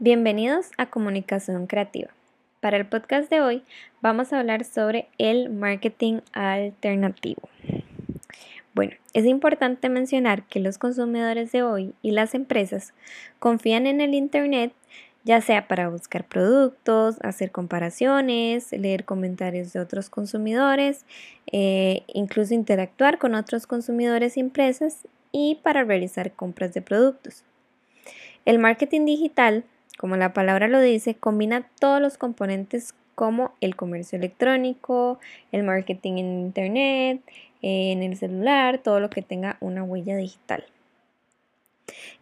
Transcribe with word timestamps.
Bienvenidos 0.00 0.70
a 0.76 0.86
Comunicación 0.86 1.66
Creativa. 1.66 2.10
Para 2.60 2.76
el 2.76 2.86
podcast 2.86 3.28
de 3.30 3.40
hoy 3.40 3.64
vamos 4.00 4.32
a 4.32 4.38
hablar 4.38 4.64
sobre 4.64 5.08
el 5.18 5.50
marketing 5.50 6.20
alternativo. 6.32 7.48
Bueno, 8.74 8.92
es 9.12 9.24
importante 9.24 9.88
mencionar 9.88 10.44
que 10.44 10.60
los 10.60 10.78
consumidores 10.78 11.50
de 11.50 11.64
hoy 11.64 11.94
y 12.00 12.12
las 12.12 12.36
empresas 12.36 12.94
confían 13.40 13.88
en 13.88 14.00
el 14.00 14.14
Internet 14.14 14.72
ya 15.24 15.40
sea 15.40 15.66
para 15.66 15.88
buscar 15.88 16.24
productos, 16.24 17.16
hacer 17.22 17.50
comparaciones, 17.50 18.70
leer 18.70 19.04
comentarios 19.04 19.72
de 19.72 19.80
otros 19.80 20.10
consumidores, 20.10 21.04
eh, 21.50 22.04
incluso 22.06 22.54
interactuar 22.54 23.18
con 23.18 23.34
otros 23.34 23.66
consumidores 23.66 24.36
y 24.36 24.40
empresas 24.40 25.08
y 25.32 25.56
para 25.64 25.82
realizar 25.82 26.30
compras 26.30 26.72
de 26.72 26.82
productos. 26.82 27.42
El 28.44 28.60
marketing 28.60 29.04
digital 29.04 29.64
como 29.98 30.16
la 30.16 30.32
palabra 30.32 30.68
lo 30.68 30.80
dice, 30.80 31.14
combina 31.14 31.66
todos 31.80 32.00
los 32.00 32.16
componentes 32.16 32.94
como 33.16 33.52
el 33.60 33.74
comercio 33.74 34.16
electrónico, 34.16 35.18
el 35.50 35.64
marketing 35.64 36.18
en 36.18 36.40
Internet, 36.40 37.20
en 37.62 38.04
el 38.04 38.16
celular, 38.16 38.78
todo 38.78 39.00
lo 39.00 39.10
que 39.10 39.22
tenga 39.22 39.56
una 39.60 39.82
huella 39.82 40.16
digital. 40.16 40.64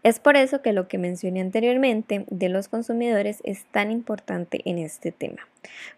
Es 0.07 0.21
por 0.21 0.37
eso 0.37 0.63
que 0.63 0.73
lo 0.73 0.87
que 0.87 0.99
mencioné 0.99 1.41
anteriormente 1.41 2.27
de 2.31 2.49
los 2.49 2.69
consumidores 2.69 3.41
es 3.43 3.65
tan 3.73 3.91
importante 3.91 4.61
en 4.65 4.79
este 4.79 5.11
tema, 5.11 5.49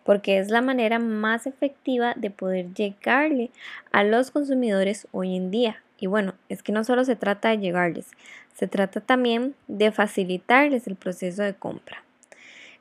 porque 0.02 0.38
es 0.38 0.48
la 0.48 0.62
manera 0.62 0.98
más 0.98 1.46
efectiva 1.46 2.14
de 2.16 2.30
poder 2.30 2.72
llegarle 2.72 3.50
a 3.92 4.04
los 4.04 4.30
consumidores 4.30 5.06
hoy 5.12 5.36
en 5.36 5.50
día. 5.50 5.82
Y 6.00 6.06
bueno, 6.06 6.32
es 6.48 6.62
que 6.62 6.72
no 6.72 6.84
solo 6.84 7.04
se 7.04 7.16
trata 7.16 7.50
de 7.50 7.58
llegarles, 7.58 8.06
se 8.54 8.66
trata 8.66 9.02
también 9.02 9.54
de 9.66 9.92
facilitarles 9.92 10.86
el 10.86 10.96
proceso 10.96 11.42
de 11.42 11.52
compra. 11.52 12.02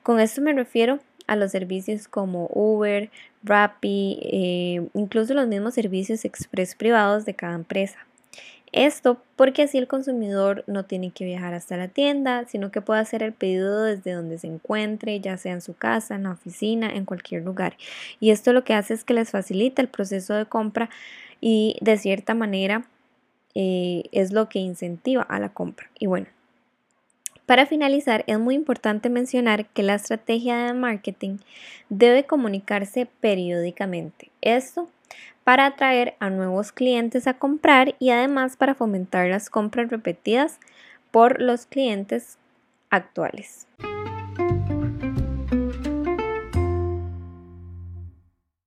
Con 0.04 0.22
esto 0.22 0.40
me 0.42 0.54
refiero 0.54 1.00
a 1.28 1.36
los 1.36 1.52
servicios 1.52 2.08
como 2.08 2.50
Uber, 2.54 3.10
Rappi, 3.44 4.18
eh, 4.24 4.88
incluso 4.94 5.34
los 5.34 5.50
mismos 5.50 5.74
servicios 5.74 6.24
express 6.24 6.74
privados 6.74 7.26
de 7.26 7.34
cada 7.34 7.56
empresa. 7.56 8.07
Esto 8.72 9.22
porque 9.36 9.64
así 9.64 9.78
el 9.78 9.88
consumidor 9.88 10.64
no 10.68 10.84
tiene 10.84 11.12
que 11.12 11.26
viajar 11.26 11.54
hasta 11.54 11.78
la 11.78 11.88
tienda, 11.88 12.46
sino 12.48 12.70
que 12.70 12.82
puede 12.82 13.00
hacer 13.00 13.24
el 13.24 13.34
pedido 13.34 13.84
desde 13.84 14.12
donde 14.12 14.38
se 14.38 14.48
encuentre, 14.48 15.20
ya 15.20 15.38
sea 15.38 15.54
en 15.54 15.62
su 15.62 15.74
casa, 15.74 16.16
en 16.16 16.24
la 16.24 16.32
oficina, 16.32 16.90
en 16.94 17.06
cualquier 17.06 17.44
lugar. 17.44 17.78
Y 18.20 18.32
esto 18.32 18.54
lo 18.54 18.64
que 18.64 18.74
hace 18.74 18.94
es 18.94 19.04
que 19.04 19.14
les 19.14 19.32
facilita 19.32 19.82
el 19.82 19.88
proceso 19.88 20.34
de 20.34 20.46
compra 20.46 20.90
y 21.40 21.78
de 21.82 21.98
cierta 21.98 22.34
manera 22.34 22.86
eh, 23.56 24.04
es 24.12 24.34
lo 24.34 24.50
que 24.50 24.60
incentiva 24.60 25.22
a 25.24 25.40
la 25.40 25.50
compra. 25.50 25.90
Y 25.98 26.08
bueno, 26.08 26.28
para 27.48 27.66
finalizar, 27.66 28.26
es 28.28 28.38
muy 28.38 28.56
importante 28.56 29.10
mencionar 29.10 29.68
que 29.68 29.82
la 29.82 29.96
estrategia 29.96 30.58
de 30.58 30.74
marketing 30.74 31.38
debe 31.88 32.26
comunicarse 32.26 33.08
periódicamente. 33.22 34.30
Esto 34.42 34.90
para 35.44 35.66
atraer 35.66 36.16
a 36.20 36.30
nuevos 36.30 36.72
clientes 36.72 37.28
a 37.28 37.36
comprar 37.36 37.96
y 38.00 38.10
además 38.10 38.58
para 38.58 38.76
fomentar 38.76 39.30
las 39.30 39.50
compras 39.50 39.90
repetidas 39.90 40.60
por 41.12 41.42
los 41.42 41.66
clientes 41.66 42.38
actuales. 42.90 43.68